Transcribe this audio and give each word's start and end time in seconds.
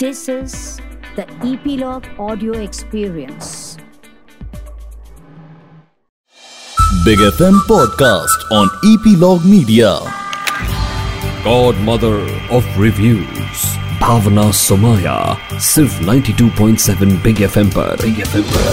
This 0.00 0.28
is 0.28 0.78
the 1.16 1.24
Epilogue 1.42 2.04
Audio 2.20 2.52
Experience. 2.52 3.76
Big 7.04 7.18
FM 7.18 7.58
podcast 7.66 8.44
on 8.52 8.70
Epilogue 8.84 9.44
Media. 9.44 9.90
Godmother 11.42 12.14
of 12.50 12.70
Reviews 12.76 13.66
Bhavna 14.00 14.50
Somaya 14.60 15.16
सिर्फ़ 15.72 16.00
92.7 16.04 17.18
big 17.24 17.42
FM 17.42 17.70
पर 17.70 17.96
big 18.04 18.20
FM 18.20 18.48
पर 18.54 18.72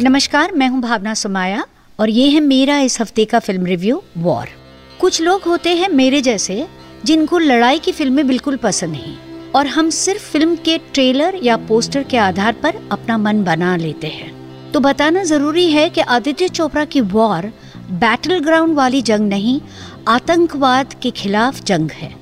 नमस्कार 0.00 0.52
मैं 0.52 0.68
हूँ 0.68 0.80
भावना 0.82 1.14
सुमाया 1.24 1.66
और 1.98 2.10
ये 2.10 2.28
है 2.30 2.40
मेरा 2.40 2.78
इस 2.80 3.00
हफ़्ते 3.00 3.24
का 3.24 3.38
फ़िल्म 3.38 3.66
रिव्यू 3.66 4.02
वॉर 4.18 4.59
कुछ 5.00 5.20
लोग 5.22 5.42
होते 5.42 5.70
हैं 5.70 5.88
मेरे 5.88 6.20
जैसे, 6.20 6.66
जिनको 7.04 7.38
लड़ाई 7.38 7.78
की 7.78 7.92
फ़िल्में 7.92 8.26
बिल्कुल 8.26 8.56
पसंद 8.56 8.90
नहीं, 8.90 9.14
और 9.54 9.66
हम 9.66 9.88
सिर्फ़ 9.90 10.22
फ़िल्म 10.22 10.56
के 10.56 10.76
ट्रेलर 10.94 11.38
या 11.42 11.56
पोस्टर 11.68 12.02
के 12.02 12.16
आधार 12.16 12.52
पर 12.52 12.74
अपना 12.92 13.16
मन 13.18 13.42
बना 13.44 13.74
लेते 13.76 14.06
हैं। 14.06 14.72
तो 14.72 14.80
बताना 14.80 15.22
ज़रूरी 15.24 15.66
है 15.70 15.88
कि 15.90 16.00
आदित्य 16.00 16.48
चोपड़ा 16.48 16.84
की 16.84 17.00
वॉर 17.00 17.46
बैटल 17.92 18.38
ग्राउंड 18.38 18.74
वाली 18.74 19.02
जंग 19.02 19.28
नहीं, 19.28 19.60
आतंकवाद 20.08 20.94
के 20.94 21.10
खिलाफ 21.12 21.62
जंग 21.64 21.90
है। 21.90 22.14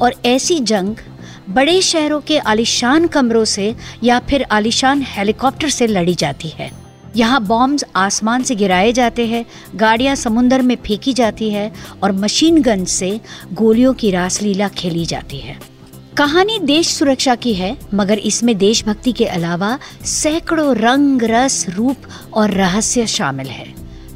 और 0.00 0.14
ऐसी 0.26 0.58
जंग 0.62 0.96
बड़े 1.48 1.80
शहरों 1.82 2.20
के 2.20 2.38
आलिशान 2.38 3.06
कमरों 3.06 3.44
से 3.44 3.74
या 4.04 4.18
फिर 4.20 4.46
आलिशान 4.50 5.02
हेलीकॉप्टर 5.06 5.68
से 5.68 5.86
लड़ी 5.86 6.14
जाती 6.14 6.48
है। 6.48 6.70
यहाँ 7.16 7.40
बॉम्ब्स 7.46 7.84
आसमान 7.96 8.42
से 8.42 8.54
गिराए 8.54 8.92
जाते 8.92 9.26
हैं, 9.26 9.44
गाड़ियाँ 9.76 10.14
समुंदर 10.14 10.62
में 10.62 10.76
फेंकी 10.76 11.12
जाती 11.12 11.50
है 11.50 11.70
और 12.02 12.12
मशीन 12.12 12.60
गन 12.62 12.84
से 12.84 13.18
गोलियों 13.52 13.92
की 13.94 14.10
रासलीला 14.10 14.68
खेली 14.68 15.04
जाती 15.06 15.38
है। 15.38 15.58
कहानी 16.16 16.58
देश 16.58 16.88
सुरक्षा 16.88 17.34
की 17.34 17.54
है, 17.54 17.76
मगर 17.94 18.18
इसमें 18.18 18.56
देशभक्ति 18.58 19.12
के 19.12 19.24
अलावा 19.24 19.78
सैकड़ों 20.04 20.74
रंग, 20.76 21.22
रस, 21.22 21.66
रूप 21.68 22.08
और 22.34 22.50
रहस्य 22.50 23.06
शामिल 23.06 23.46
है। 23.46 23.66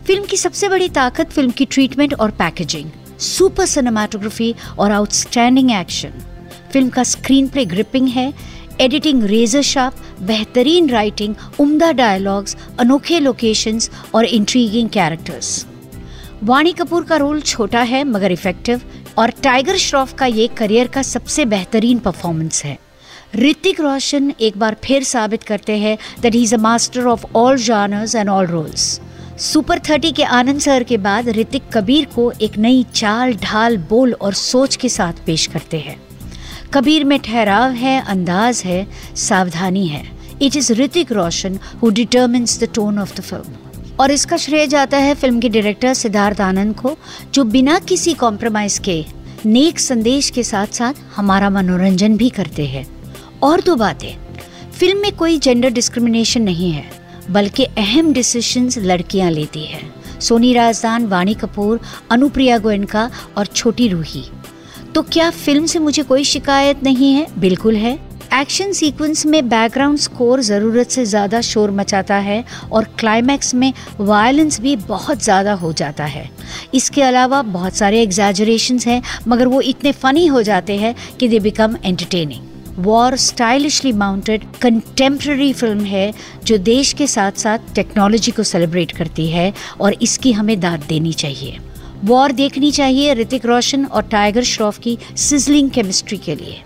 फ़िल्म 0.07 0.25
की 0.25 0.37
सबसे 0.37 0.69
बड़ी 0.69 0.89
ताकत 0.89 1.31
फ़िल्म 1.31 1.51
की 1.51 1.65
ट्रीटमेंट 1.65 2.15
और 2.15 2.31
पैकेजिंग 2.31 2.91
सुपर 3.21 3.67
सिनेमाटोग्राफी 3.67 4.55
और 4.79 4.93
आउटस्टैंडिंग 4.93 5.71
एक्शन 5.71 6.13
फ़िल्म 6.73 6.89
का 6.89 7.03
स्क्रीन 7.05 7.49
प्ले 7.49 7.65
ग्रिपिंग 7.65 8.09
है 8.09 8.33
एडिटिंग 8.81 9.23
रेजर 9.25 9.63
शार्प 9.63 9.95
बेहतरीन 10.23 10.89
राइटिंग 10.91 11.35
उम्दा 11.61 11.91
डायलॉग्स 11.93 12.57
अनोखे 12.81 13.19
लोकेशंस 13.21 13.91
और 14.15 14.25
इंट्रीगिंग 14.25 14.89
कैरेक्टर्स 14.89 15.65
वाणी 16.43 16.73
कपूर 16.73 17.05
का 17.05 17.17
रोल 17.17 17.41
छोटा 17.41 17.81
है, 17.81 18.03
मगर 18.05 18.33
इफ़ेक्टिव 18.33 18.81
और 19.19 19.31
टाइगर 19.43 19.77
श्रॉफ 19.77 20.15
का 20.15 20.27
ये 20.27 20.47
करियर 20.57 20.89
का 20.89 21.03
सबसे 21.03 21.45
बेहतरीन 21.45 21.99
परफॉर्मेंस 21.99 22.65
है. 22.65 22.79
ऋतिक 23.37 23.81
रोशन 23.81 24.33
एक 24.41 24.57
बार 24.59 24.77
फिर 24.85 25.03
साबित 25.05 25.43
करते 25.43 25.77
हैं 25.79 25.97
that 26.23 26.35
he 26.35 26.43
is 26.43 26.55
a 26.55 26.59
master 26.59 27.07
of 27.07 27.25
all 27.37 27.57
genres 27.59 28.15
and 28.15 28.29
all 28.29 28.47
roles 28.47 29.01
super 29.43 29.79
thirty 29.89 30.11
के 30.13 30.25
आनंद 30.25 30.61
सर 30.61 30.83
के 30.83 30.97
बाद 30.99 31.29
ऋतिक 31.29 31.63
कबीर 31.75 32.05
को 32.15 32.31
एक 32.43 32.59
नई 32.59 32.85
चाल, 32.95 33.35
ढाल, 33.35 33.77
बोल 33.79 34.13
और 34.13 34.35
सोच 34.35 34.77
के 34.77 34.89
साथ 34.89 35.25
पेश 35.27 35.47
करते 35.47 35.79
हैं। 35.79 36.01
कबीर 36.75 37.05
में 37.05 37.19
ठहराव 37.19 37.71
है, 37.71 38.01
अंदाज 38.03 38.63
है, 38.65 38.87
सावधानी 39.17 39.87
है। 39.87 40.05
It 40.43 40.57
is 40.57 40.73
Hrithik 40.73 41.13
Roshan 41.13 41.59
who 41.83 41.91
determines 41.91 42.61
the 42.61 42.69
tone 42.75 42.99
of 42.99 43.17
the 43.17 43.21
film 43.21 43.97
और 44.01 44.11
इसका 44.11 44.37
श्रेय 44.37 44.67
जाता 44.67 44.99
है 44.99 45.15
फ़िल्म 45.15 45.41
के 45.41 45.49
डायरेक्टर 45.49 45.95
सिद्धार्थ 45.95 46.41
आनंद 46.41 46.77
को, 46.77 46.97
जो 47.35 47.45
बिना 47.45 47.79
किसी 47.79 48.15
कॉम्प्रोमाइज 48.15 48.79
के, 48.79 49.05
नेक 49.47 49.79
संदेश 49.79 50.31
के 50.31 50.43
साथ 50.43 50.67
साथ 50.67 50.95
हमारा 51.17 51.51
मनोरंजन 51.51 52.17
भी 52.17 52.29
करते 52.29 52.67
हैं। 52.67 52.87
और 53.43 53.61
दो 53.61 53.77
बातें। 53.77 54.15
फ़िल्म 54.73 54.99
में 54.99 55.17
कोई 55.17 55.39
जेंडर 55.39 55.71
डिस्क्रिमिनेशन 55.71 56.43
नहीं 56.43 56.73
है, 56.73 56.85
बल्कि 57.31 57.65
अहम 57.65 58.13
डिसीशंस 58.13 58.79
लड़कियाँ 58.79 59.31
लेती 59.31 59.65
है। 59.65 59.81
सोनी 60.21 60.53
राजदान, 60.53 61.07
वाणी 61.07 61.35
कपूर, 61.35 61.81
अनुप्रिया 62.11 62.59
गोयनका 62.59 63.11
और 63.39 63.47
छोटी 63.47 63.89
रूही। 63.89 64.25
तो 64.95 65.03
क्या 65.03 65.31
फ़िल्म 65.31 65.67
से 65.67 65.79
मुझे 65.79 66.03
कोई 66.03 66.25
शिकायत 66.25 66.83
नहीं 66.85 67.13
है? 67.15 67.27
बिल्कुल 67.41 67.77
है। 67.77 67.93
एक्शन 68.35 68.73
सीक्वेंस 68.73 69.25
में 69.27 69.49
बैकग्राउंड 69.49 69.99
स्कोर 69.99 70.41
ज़रूरत 70.43 70.91
से 70.91 71.05
ज़्यादा 71.05 71.41
शोर 71.41 71.71
मचाता 71.71 72.17
है 72.17 72.45
और 72.73 72.85
क्लाइमैक्स 72.99 73.55
में 73.55 73.73
वायलेंस 74.01 74.61
भी 74.61 74.75
बहुत 74.79 75.23
ज़्यादा 75.23 75.53
हो 75.55 75.73
जाता 75.73 76.05
है। 76.05 76.29
इसके 76.75 77.03
अलावा 77.03 77.41
बहुत 77.43 77.75
सारे 77.75 78.03
एग्जैजरेशन 78.03 78.79
हैं, 78.87 79.03
मगर 79.29 79.47
वो 79.47 79.61
इतने 79.63 79.93
फ़नी 79.95 80.27
हो 80.27 80.43
जाते 80.43 80.77
हैं 80.77 80.95
कि 81.21 81.29
they 81.29 81.41
become 81.41 81.77
entertaining 81.85 82.85
war 82.85 83.17
stylishly 83.19 83.93
mounted 83.95 84.45
contemporary 84.63 85.53
film 85.53 85.85
है, 85.85 86.13
जो 86.45 86.59
देश 86.61 86.93
के 86.93 87.07
साथ 87.07 87.33
साथ 87.39 87.75
टेक्नोलॉजी 87.75 88.33
को 88.33 88.43
सेलिब्रेट 88.45 88.93
करती 88.93 89.31
है 89.31 89.53
और 89.81 89.97
इसकी 90.03 90.33
हमें 90.33 90.59
दाद 90.61 90.85
देनी 90.89 91.13
चाहिए। 91.15 91.59
वॉर 92.05 92.33
देखनी 92.33 92.71
चाहिए 92.71 93.15
ऋतिक 93.15 93.47
रोशन 93.47 93.85
और 93.85 94.03
टाइगर 94.03 94.43
श्रॉफ 94.43 94.79
की 94.79 94.99
सिजलिंग 95.17 95.71
केमिस्ट्री 95.71 96.19
के 96.19 96.35
लिए। 96.35 96.63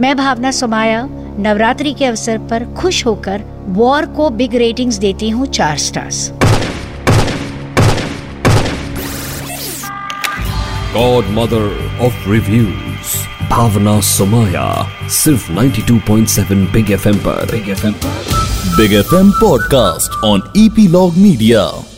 मैं 0.00 0.16
भावना 0.16 0.50
सोमाया 0.50 1.08
नवरात्रि 1.38 1.92
के 1.92 2.04
अवसर 2.04 2.38
पर 2.38 2.74
खुश 2.76 3.06
होकर 3.06 3.42
वॉर 3.66 4.06
को 4.06 4.30
बिग 4.30 4.54
रेटिंग्स 4.54 4.96
देती 4.96 5.28
हूँ 5.28 5.46
चार 5.46 5.78
stars. 5.78 6.30
Godmother 10.96 11.68
of 12.02 12.40
Reviews 12.40 13.26
Bhavna 13.50 14.00
Somaya 14.00 14.92
सिर्फ़ 15.08 15.52
92.7 15.52 16.72
बिग 16.72 16.90
एफएम 16.90 17.16
पर। 17.16 17.48
बिग 17.52 17.68
एफएम 17.68 17.92
पर। 17.92 18.46
Big 18.66 18.92
FM 18.92 19.30
podcast 19.44 20.08
on 20.24 20.40
Epilogue 20.56 21.26
Media. 21.26 21.95